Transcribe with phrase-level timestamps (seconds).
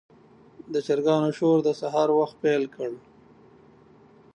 [0.73, 2.91] د چرګانو شور د سهار وخت پیل کړ.